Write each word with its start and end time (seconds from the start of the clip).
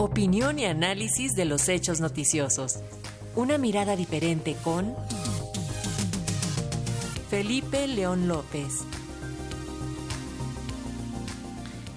Opinión 0.00 0.60
y 0.60 0.64
análisis 0.64 1.34
de 1.34 1.44
los 1.44 1.68
hechos 1.68 2.00
noticiosos. 2.00 2.78
Una 3.34 3.58
mirada 3.58 3.96
diferente 3.96 4.54
con 4.62 4.94
Felipe 7.28 7.84
León 7.88 8.28
López. 8.28 8.84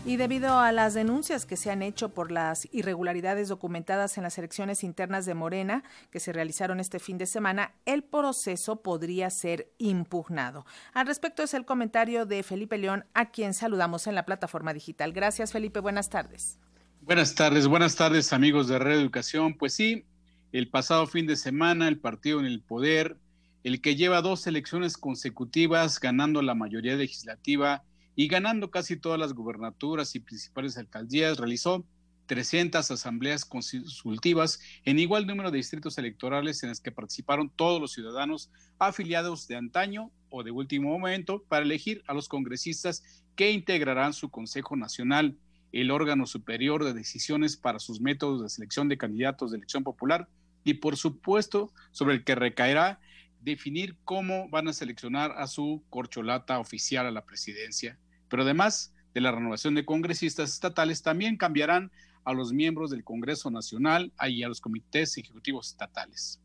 Y 0.04 0.18
debido 0.18 0.58
a 0.58 0.72
las 0.72 0.96
denuncias 0.96 1.46
que 1.46 1.56
se 1.56 1.70
han 1.70 1.84
hecho 1.84 2.10
por 2.10 2.32
las 2.32 2.68
irregularidades 2.72 3.50
documentadas 3.50 4.18
en 4.18 4.24
las 4.24 4.36
elecciones 4.40 4.84
internas 4.84 5.28
de 5.28 5.36
Morena 5.36 5.84
que 6.10 6.20
se 6.20 6.34
realizaron 6.34 6.80
este 6.80 6.98
fin 6.98 7.20
de 7.20 7.28
semana, 7.28 7.76
el 7.86 8.04
proceso 8.04 8.78
podría 8.82 9.30
ser 9.30 9.72
impugnado. 9.78 10.66
Al 10.96 11.06
respecto 11.06 11.44
es 11.44 11.54
el 11.54 11.66
comentario 11.66 12.26
de 12.26 12.42
Felipe 12.42 12.80
León, 12.80 13.06
a 13.14 13.30
quien 13.30 13.54
saludamos 13.54 14.08
en 14.08 14.16
la 14.16 14.26
plataforma 14.26 14.74
digital. 14.74 15.14
Gracias, 15.14 15.52
Felipe. 15.52 15.82
Buenas 15.82 16.10
tardes. 16.10 16.58
Buenas 17.04 17.34
tardes, 17.34 17.68
buenas 17.68 17.96
tardes, 17.96 18.32
amigos 18.32 18.68
de 18.68 18.78
Reeducación. 18.78 19.56
Pues 19.56 19.74
sí, 19.74 20.06
el 20.52 20.70
pasado 20.70 21.08
fin 21.08 21.26
de 21.26 21.36
semana, 21.36 21.88
el 21.88 21.98
partido 21.98 22.40
en 22.40 22.46
el 22.46 22.62
poder, 22.62 23.18
el 23.64 23.82
que 23.82 23.96
lleva 23.96 24.22
dos 24.22 24.46
elecciones 24.46 24.98
consecutivas 24.98 26.00
ganando 26.00 26.44
la 26.44 26.54
mayoría 26.54 26.96
legislativa 26.96 27.84
y 28.16 28.28
ganando 28.28 28.70
casi 28.70 28.98
todas 28.98 29.20
las 29.20 29.34
gubernaturas 29.34 30.14
y 30.14 30.20
principales 30.20 30.78
alcaldías, 30.78 31.40
realizó 31.40 31.84
300 32.28 32.92
asambleas 32.92 33.46
consultivas 33.46 34.60
en 34.86 35.00
igual 35.00 35.26
número 35.26 35.50
de 35.50 35.58
distritos 35.58 35.98
electorales 35.98 36.62
en 36.62 36.70
las 36.70 36.82
que 36.82 36.92
participaron 36.92 37.50
todos 37.50 37.82
los 37.82 37.94
ciudadanos 37.94 38.52
afiliados 38.78 39.48
de 39.48 39.56
antaño 39.56 40.12
o 40.30 40.44
de 40.44 40.52
último 40.52 40.92
momento 40.92 41.44
para 41.50 41.66
elegir 41.66 42.04
a 42.06 42.14
los 42.14 42.30
congresistas 42.30 43.04
que 43.36 43.52
integrarán 43.52 44.14
su 44.14 44.30
Consejo 44.30 44.76
Nacional, 44.76 45.36
el 45.72 45.92
órgano 45.92 46.26
superior 46.26 46.84
de 46.84 46.94
decisiones 46.94 47.58
para 47.58 47.80
sus 47.80 48.02
métodos 48.02 48.42
de 48.42 48.50
selección 48.50 48.88
de 48.88 48.98
candidatos 48.98 49.52
de 49.52 49.58
elección 49.58 49.84
popular 49.84 50.28
y 50.64 50.76
por 50.76 50.98
supuesto 50.98 51.72
sobre 51.92 52.16
el 52.16 52.24
que 52.24 52.36
recaerá 52.36 53.00
definir 53.42 53.96
cómo 54.04 54.50
van 54.50 54.68
a 54.68 54.74
seleccionar 54.74 55.32
a 55.38 55.48
su 55.48 55.84
corcholata 55.90 56.60
oficial 56.60 57.08
a 57.08 57.12
la 57.12 57.26
presidencia 57.26 57.98
pero 58.32 58.44
además 58.44 58.94
de 59.14 59.22
la 59.22 59.32
renovación 59.32 59.76
de 59.76 59.86
congresistas 59.86 60.54
estatales, 60.54 61.04
también 61.04 61.36
cambiarán 61.38 61.92
a 62.24 62.34
los 62.34 62.54
miembros 62.54 62.90
del 62.90 63.04
Congreso 63.04 63.52
Nacional 63.52 64.14
y 64.28 64.42
a 64.42 64.48
los 64.48 64.62
comités 64.62 65.18
ejecutivos 65.18 65.68
estatales. 65.68 66.40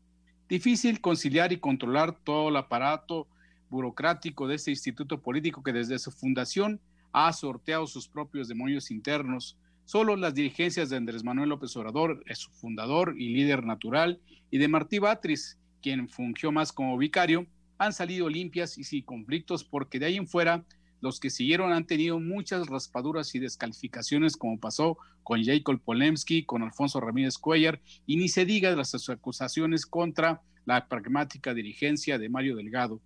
Difícil 0.49 0.99
conciliar 0.99 1.53
y 1.53 1.59
controlar 1.59 2.19
todo 2.23 2.49
el 2.49 2.57
aparato 2.57 3.27
burocrático 3.69 4.47
de 4.47 4.55
este 4.55 4.71
instituto 4.71 5.21
político 5.21 5.63
que 5.63 5.71
desde 5.71 5.97
su 5.97 6.11
fundación 6.11 6.81
ha 7.11 7.31
sorteado 7.33 7.87
sus 7.87 8.07
propios 8.07 8.47
demonios 8.47 8.91
internos. 8.91 9.57
Solo 9.85 10.15
las 10.15 10.33
dirigencias 10.33 10.89
de 10.89 10.97
Andrés 10.97 11.23
Manuel 11.23 11.49
López 11.49 11.75
Obrador, 11.77 12.23
su 12.35 12.51
fundador 12.51 13.15
y 13.17 13.29
líder 13.29 13.65
natural, 13.65 14.19
y 14.51 14.57
de 14.57 14.67
Martí 14.67 14.99
Batriz, 14.99 15.57
quien 15.81 16.09
fungió 16.09 16.51
más 16.51 16.71
como 16.71 16.97
vicario, 16.97 17.47
han 17.77 17.93
salido 17.93 18.27
limpias 18.27 18.77
y 18.77 18.83
sin 18.83 19.03
conflictos 19.03 19.63
porque 19.63 19.99
de 19.99 20.07
ahí 20.07 20.17
en 20.17 20.27
fuera 20.27 20.65
los 20.99 21.19
que 21.19 21.29
siguieron 21.29 21.71
han 21.71 21.85
tenido 21.85 22.19
muchas 22.19 22.67
raspaduras 22.67 23.33
y 23.35 23.39
descalificaciones, 23.39 24.35
como 24.35 24.59
pasó 24.59 24.97
con 25.23 25.43
Jacob 25.43 25.79
Polemski, 25.79 26.43
con 26.43 26.63
Alfonso 26.63 26.99
Ramírez 26.99 27.37
Cuellar, 27.37 27.79
y 28.05 28.17
ni 28.17 28.29
se 28.29 28.45
diga 28.45 28.69
de 28.69 28.77
las 28.77 29.09
acusaciones 29.09 29.85
contra 29.85 30.41
la 30.65 30.87
pragmática 30.87 31.53
dirigencia 31.53 32.17
de 32.17 32.29
Mario 32.29 32.55
Delgado. 32.55 32.99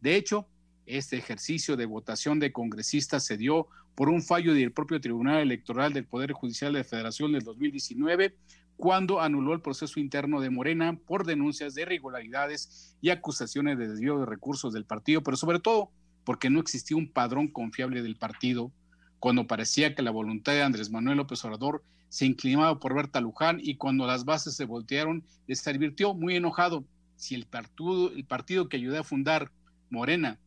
De 0.00 0.16
hecho, 0.16 0.48
este 0.86 1.16
ejercicio 1.16 1.76
de 1.76 1.86
votación 1.86 2.38
de 2.40 2.52
congresistas 2.52 3.24
se 3.24 3.36
dio 3.36 3.68
por 3.94 4.08
un 4.08 4.22
fallo 4.22 4.54
del 4.54 4.72
propio 4.72 5.00
Tribunal 5.00 5.40
Electoral 5.40 5.92
del 5.92 6.04
Poder 6.04 6.32
Judicial 6.32 6.72
de 6.72 6.80
la 6.80 6.84
Federación 6.84 7.32
del 7.32 7.42
2019, 7.42 8.34
cuando 8.76 9.20
anuló 9.20 9.52
el 9.52 9.60
proceso 9.60 10.00
interno 10.00 10.40
de 10.40 10.50
Morena 10.50 10.98
por 11.06 11.24
denuncias 11.24 11.74
de 11.74 11.82
irregularidades 11.82 12.96
y 13.00 13.10
acusaciones 13.10 13.78
de 13.78 13.88
desvío 13.88 14.18
de 14.18 14.26
recursos 14.26 14.72
del 14.72 14.84
partido, 14.84 15.22
pero 15.22 15.36
sobre 15.36 15.60
todo 15.60 15.90
porque 16.24 16.50
no 16.50 16.60
existía 16.60 16.96
un 16.96 17.08
padrón 17.08 17.48
confiable 17.48 18.02
del 18.02 18.16
partido, 18.16 18.72
cuando 19.20 19.46
parecía 19.46 19.94
que 19.94 20.02
la 20.02 20.10
voluntad 20.10 20.52
de 20.52 20.62
Andrés 20.62 20.90
Manuel 20.90 21.18
López 21.18 21.44
Obrador 21.44 21.82
se 22.08 22.26
inclinaba 22.26 22.78
por 22.78 22.94
Berta 22.94 23.20
Luján 23.20 23.58
y 23.62 23.76
cuando 23.76 24.06
las 24.06 24.24
bases 24.24 24.54
se 24.54 24.64
voltearon, 24.64 25.24
se 25.48 25.70
advirtió 25.70 26.14
muy 26.14 26.36
enojado. 26.36 26.84
Si 27.16 27.34
el 27.34 27.46
partido, 27.46 28.10
el 28.10 28.24
partido 28.24 28.68
que 28.68 28.76
ayudé 28.76 28.98
a 28.98 29.04
fundar, 29.04 29.50
Morena, 29.90 30.38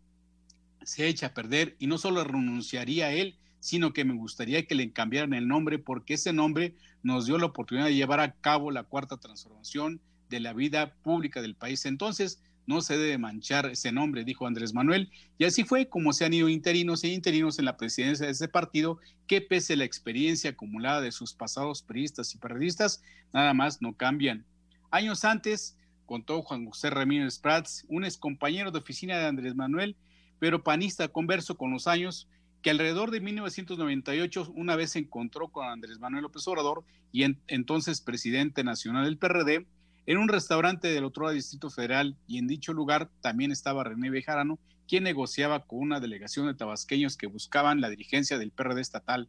se 0.88 1.06
echa 1.10 1.28
a 1.28 1.34
perder 1.34 1.76
y 1.80 1.88
no 1.88 1.98
solo 1.98 2.24
renunciaría 2.24 3.08
a 3.08 3.12
él, 3.12 3.36
sino 3.60 3.92
que 3.92 4.06
me 4.06 4.14
gustaría 4.14 4.66
que 4.66 4.74
le 4.74 4.94
cambiaran 4.94 5.34
el 5.34 5.46
nombre 5.46 5.80
porque 5.80 6.14
ese 6.14 6.32
nombre 6.32 6.76
nos 7.04 7.26
dio 7.26 7.38
la 7.38 7.48
oportunidad 7.48 7.88
de 7.88 7.96
llevar 7.96 8.22
a 8.22 8.32
cabo 8.32 8.72
la 8.72 8.84
cuarta 8.84 9.18
transformación 9.18 10.00
de 10.30 10.40
la 10.40 10.54
vida 10.54 10.94
pública 11.04 11.42
del 11.42 11.56
país. 11.56 11.86
Entonces, 11.86 12.42
no 12.68 12.80
se 12.80 12.98
debe 12.98 13.18
manchar 13.18 13.66
ese 13.66 13.92
nombre, 13.92 14.24
dijo 14.24 14.48
Andrés 14.48 14.74
Manuel, 14.74 15.12
y 15.38 15.44
así 15.44 15.66
fue 15.66 15.90
como 15.90 16.14
se 16.14 16.24
han 16.24 16.34
ido 16.34 16.48
interinos 16.48 17.04
e 17.04 17.10
interinos 17.10 17.60
en 17.60 17.66
la 17.66 17.76
presidencia 17.76 18.26
de 18.26 18.32
ese 18.32 18.48
partido, 18.48 18.98
que 19.28 19.42
pese 19.42 19.74
a 19.74 19.78
la 19.78 19.84
experiencia 19.84 20.52
acumulada 20.52 21.02
de 21.02 21.12
sus 21.12 21.34
pasados 21.34 21.82
periodistas 21.82 22.34
y 22.34 22.38
periodistas, 22.38 23.04
nada 23.34 23.54
más 23.54 23.82
no 23.82 23.92
cambian. 23.92 24.46
Años 24.90 25.26
antes, 25.26 25.78
contó 26.06 26.42
Juan 26.44 26.66
José 26.66 26.90
Ramírez 26.92 27.40
Prats, 27.40 27.86
un 27.90 28.06
ex 28.06 28.16
compañero 28.18 28.72
de 28.72 28.80
oficina 28.80 29.18
de 29.18 29.26
Andrés 29.26 29.54
Manuel, 29.54 29.98
pero 30.40 30.64
panista 30.64 31.08
converso 31.08 31.58
con 31.58 31.72
los 31.72 31.88
años, 31.88 32.28
que 32.62 32.70
alrededor 32.70 33.12
de 33.12 33.22
1998 33.22 34.52
una 34.56 34.76
vez 34.76 34.92
se 34.92 35.00
encontró 35.00 35.50
con 35.50 35.68
Andrés 35.68 36.00
Manuel 36.00 36.24
López 36.24 36.48
Obrador 36.48 36.84
y 37.12 37.24
entonces 37.48 38.02
presidente 38.02 38.64
nacional 38.64 39.06
del 39.06 39.18
PRD, 39.18 39.66
en 40.06 40.18
un 40.18 40.30
restaurante 40.30 40.88
del 40.88 41.04
otro 41.04 41.24
lado 41.24 41.36
Distrito 41.36 41.70
Federal 41.70 42.16
y 42.28 42.38
en 42.38 42.48
dicho 42.48 42.74
lugar 42.74 43.10
también 43.22 43.52
estaba 43.52 43.84
René 43.84 44.10
Bejarano, 44.10 44.58
quien 44.88 45.04
negociaba 45.04 45.66
con 45.66 45.80
una 45.80 46.00
delegación 46.00 46.48
de 46.48 46.54
tabasqueños 46.54 47.18
que 47.18 47.28
buscaban 47.28 47.82
la 47.82 47.90
dirigencia 47.90 48.38
del 48.38 48.52
PRD 48.52 48.80
estatal. 48.80 49.28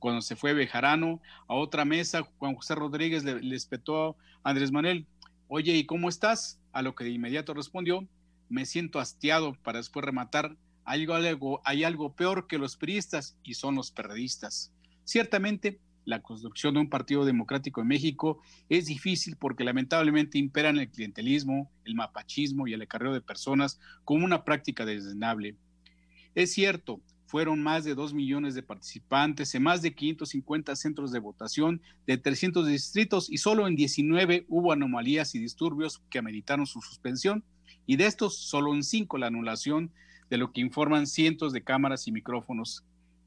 Cuando 0.00 0.20
se 0.22 0.34
fue 0.36 0.52
Bejarano 0.52 1.20
a 1.46 1.54
otra 1.54 1.84
mesa, 1.84 2.22
Juan 2.38 2.56
José 2.56 2.74
Rodríguez 2.74 3.22
le, 3.24 3.40
le 3.40 3.56
a 3.56 4.14
Andrés 4.42 4.72
Manuel, 4.72 5.06
oye, 5.48 5.76
¿y 5.76 5.86
cómo 5.86 6.08
estás? 6.08 6.58
A 6.72 6.82
lo 6.82 6.94
que 6.94 7.04
de 7.04 7.10
inmediato 7.10 7.54
respondió, 7.54 8.06
me 8.48 8.66
siento 8.66 9.00
hastiado 9.00 9.54
para 9.62 9.78
después 9.78 10.04
rematar, 10.04 10.56
hay 10.84 11.04
algo, 11.06 11.60
hay 11.64 11.84
algo 11.84 12.14
peor 12.14 12.46
que 12.46 12.58
los 12.58 12.76
priistas 12.76 13.36
y 13.42 13.54
son 13.54 13.74
los 13.74 13.90
perredistas. 13.90 14.72
Ciertamente, 15.04 15.80
la 16.04 16.22
construcción 16.22 16.74
de 16.74 16.80
un 16.80 16.88
partido 16.88 17.24
democrático 17.24 17.80
en 17.80 17.88
México 17.88 18.40
es 18.68 18.86
difícil 18.86 19.36
porque 19.36 19.64
lamentablemente 19.64 20.38
imperan 20.38 20.78
el 20.78 20.88
clientelismo, 20.88 21.70
el 21.84 21.96
mapachismo 21.96 22.68
y 22.68 22.72
el 22.72 22.82
acarreo 22.82 23.12
de 23.12 23.20
personas 23.20 23.80
como 24.04 24.24
una 24.24 24.44
práctica 24.44 24.86
desdenable. 24.86 25.56
Es 26.36 26.52
cierto, 26.52 27.00
fueron 27.26 27.60
más 27.60 27.82
de 27.84 27.96
2 27.96 28.14
millones 28.14 28.54
de 28.54 28.62
participantes 28.62 29.52
en 29.56 29.64
más 29.64 29.82
de 29.82 29.94
550 29.94 30.76
centros 30.76 31.10
de 31.10 31.18
votación 31.18 31.82
de 32.06 32.16
300 32.16 32.68
distritos 32.68 33.28
y 33.28 33.38
solo 33.38 33.66
en 33.66 33.74
19 33.74 34.46
hubo 34.48 34.72
anomalías 34.72 35.34
y 35.34 35.40
disturbios 35.40 36.00
que 36.08 36.18
ameritaron 36.18 36.66
su 36.66 36.80
suspensión 36.80 37.44
y 37.86 37.96
de 37.96 38.06
estos 38.06 38.36
solo 38.36 38.74
en 38.74 38.82
5 38.82 39.18
la 39.18 39.28
anulación 39.28 39.90
de 40.30 40.38
lo 40.38 40.52
que 40.52 40.60
informan 40.60 41.06
cientos 41.06 41.52
de 41.52 41.62
cámaras 41.62 42.06
y 42.08 42.12
micrófonos 42.12 42.84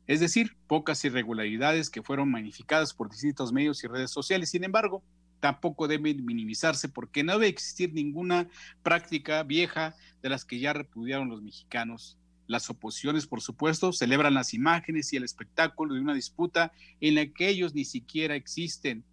es 0.09 0.20
decir, 0.20 0.58
pocas 0.66 1.06
irregularidades 1.06 1.92
que 1.92 2.02
fueron 2.02 2.31
magnificadas 2.31 2.96
por 2.96 3.12
distintos 3.12 3.53
medios 3.53 3.84
y 3.84 3.88
redes 3.88 4.09
sociales. 4.09 4.50
Sin 4.50 4.64
embargo, 4.64 5.03
tampoco 5.40 5.88
deben 5.88 6.25
minimizarse 6.25 6.90
porque 6.90 7.24
no 7.24 7.34
debe 7.34 7.46
existir 7.46 7.94
ninguna 7.94 8.50
práctica 8.81 9.44
vieja 9.44 9.96
de 10.24 10.30
las 10.30 10.46
que 10.46 10.59
ya 10.59 10.74
repudiaron 10.74 11.30
los 11.30 11.44
mexicanos. 11.44 12.18
Las 12.48 12.72
oposiciones, 12.72 13.28
por 13.28 13.42
supuesto, 13.42 13.94
celebran 13.94 14.34
las 14.34 14.56
imágenes 14.56 15.14
y 15.14 15.18
el 15.18 15.24
espectáculo 15.24 15.94
de 15.94 16.02
una 16.02 16.16
disputa 16.16 16.72
en 17.02 17.14
la 17.14 17.28
que 17.28 17.48
ellos 17.48 17.75
ni 17.75 17.86
siquiera 17.86 18.34
existen. 18.34 19.03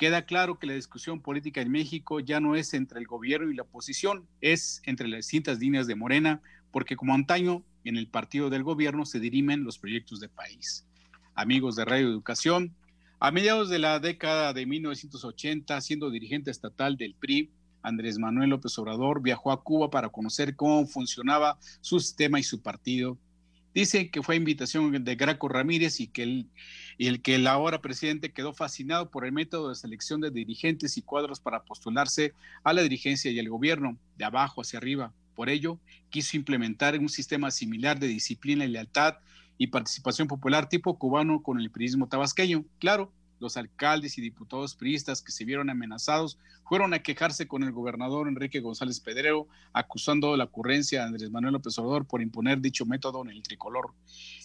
Queda 0.00 0.24
claro 0.24 0.58
que 0.58 0.66
la 0.66 0.72
discusión 0.72 1.20
política 1.20 1.60
en 1.60 1.70
México 1.70 2.20
ya 2.20 2.40
no 2.40 2.54
es 2.54 2.72
entre 2.72 2.98
el 3.00 3.06
gobierno 3.06 3.50
y 3.50 3.54
la 3.54 3.64
oposición, 3.64 4.26
es 4.40 4.80
entre 4.86 5.08
las 5.08 5.18
distintas 5.18 5.58
líneas 5.58 5.86
de 5.86 5.94
Morena, 5.94 6.40
porque 6.70 6.96
como 6.96 7.12
antaño 7.12 7.62
en 7.84 7.98
el 7.98 8.08
partido 8.08 8.48
del 8.48 8.62
gobierno 8.62 9.04
se 9.04 9.20
dirimen 9.20 9.62
los 9.62 9.78
proyectos 9.78 10.18
de 10.18 10.30
país. 10.30 10.86
Amigos 11.34 11.76
de 11.76 11.84
Radio 11.84 12.08
Educación, 12.08 12.74
a 13.18 13.30
mediados 13.30 13.68
de 13.68 13.78
la 13.78 13.98
década 13.98 14.54
de 14.54 14.64
1980, 14.64 15.78
siendo 15.82 16.08
dirigente 16.08 16.50
estatal 16.50 16.96
del 16.96 17.14
PRI, 17.14 17.50
Andrés 17.82 18.18
Manuel 18.18 18.48
López 18.48 18.78
Obrador 18.78 19.20
viajó 19.20 19.52
a 19.52 19.62
Cuba 19.62 19.90
para 19.90 20.08
conocer 20.08 20.56
cómo 20.56 20.86
funcionaba 20.86 21.58
su 21.82 22.00
sistema 22.00 22.40
y 22.40 22.42
su 22.42 22.62
partido. 22.62 23.18
Dicen 23.72 24.10
que 24.10 24.22
fue 24.22 24.36
invitación 24.36 25.04
de 25.04 25.14
Graco 25.14 25.48
Ramírez 25.48 26.00
y 26.00 26.08
que 26.08 26.22
el, 26.98 27.22
que 27.22 27.36
el 27.36 27.46
ahora 27.46 27.80
presidente 27.80 28.32
quedó 28.32 28.52
fascinado 28.52 29.10
por 29.10 29.24
el 29.24 29.32
método 29.32 29.68
de 29.68 29.76
selección 29.76 30.20
de 30.20 30.30
dirigentes 30.30 30.96
y 30.96 31.02
cuadros 31.02 31.38
para 31.38 31.62
postularse 31.62 32.34
a 32.64 32.72
la 32.72 32.82
dirigencia 32.82 33.30
y 33.30 33.38
el 33.38 33.48
gobierno, 33.48 33.96
de 34.16 34.24
abajo 34.24 34.60
hacia 34.60 34.78
arriba. 34.78 35.12
Por 35.36 35.48
ello, 35.48 35.78
quiso 36.10 36.36
implementar 36.36 36.98
un 36.98 37.08
sistema 37.08 37.50
similar 37.50 38.00
de 38.00 38.08
disciplina 38.08 38.64
y 38.64 38.68
lealtad 38.68 39.18
y 39.56 39.68
participación 39.68 40.26
popular 40.26 40.68
tipo 40.68 40.98
cubano 40.98 41.42
con 41.42 41.60
el 41.60 41.70
prismo 41.70 42.08
tabasqueño. 42.08 42.64
Claro, 42.78 43.12
los 43.40 43.56
alcaldes 43.56 44.16
y 44.18 44.20
diputados 44.20 44.76
priistas 44.76 45.22
que 45.22 45.32
se 45.32 45.44
vieron 45.44 45.70
amenazados 45.70 46.38
fueron 46.68 46.94
a 46.94 47.00
quejarse 47.00 47.48
con 47.48 47.64
el 47.64 47.72
gobernador 47.72 48.28
Enrique 48.28 48.60
González 48.60 49.00
Pedrero, 49.00 49.48
acusando 49.72 50.36
la 50.36 50.44
ocurrencia 50.44 51.00
de 51.00 51.06
Andrés 51.06 51.30
Manuel 51.30 51.54
López 51.54 51.76
Obrador 51.78 52.06
por 52.06 52.22
imponer 52.22 52.60
dicho 52.60 52.86
método 52.86 53.22
en 53.22 53.30
el 53.30 53.42
tricolor. 53.42 53.92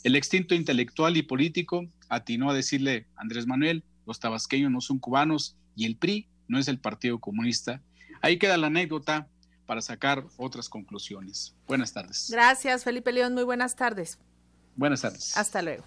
El 0.04 0.16
extinto 0.16 0.56
intelectual 0.56 1.18
y 1.18 1.22
político 1.22 1.86
atinó 2.10 2.50
a 2.50 2.54
decirle, 2.56 3.06
Andrés 3.16 3.46
Manuel, 3.46 3.84
los 4.08 4.20
tabasqueños 4.20 4.72
no 4.72 4.82
son 4.82 4.98
cubanos 4.98 5.56
y 5.76 5.86
el 5.86 5.98
PRI 5.98 6.28
no 6.48 6.58
es 6.58 6.68
el 6.68 6.80
Partido 6.80 7.20
Comunista. 7.20 7.82
Ahí 8.22 8.40
queda 8.40 8.58
la 8.58 8.68
anécdota 8.68 9.28
para 9.66 9.82
sacar 9.82 10.26
otras 10.38 10.70
conclusiones. 10.70 11.56
Buenas 11.68 11.94
tardes. 11.94 12.30
Gracias, 12.32 12.84
Felipe 12.84 13.12
León. 13.12 13.34
Muy 13.34 13.44
buenas 13.44 13.76
tardes. 13.76 14.20
Buenas 14.76 15.02
tardes. 15.02 15.36
Hasta 15.38 15.62
luego. 15.62 15.84